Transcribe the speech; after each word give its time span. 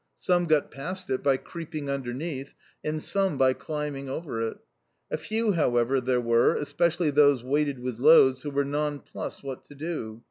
Some 0.17 0.47
got 0.47 0.71
past 0.71 1.11
it 1.11 1.21
by 1.21 1.37
creeping 1.37 1.87
underneath, 1.87 2.55
and 2.83 3.03
some 3.03 3.37
by 3.37 3.53
climbing 3.53 4.09
over 4.09 4.41
it. 4.41 4.57
A 5.11 5.17
few, 5.19 5.51
however, 5.51 6.01
there 6.01 6.19
were 6.19 6.55
(especially 6.55 7.11
those 7.11 7.43
weighted 7.43 7.77
with 7.77 7.99
loads) 7.99 8.41
who 8.41 8.49
were 8.49 8.65
nonplussed 8.65 9.43
what 9.43 9.63
to 9.65 9.75
do. 9.75 10.19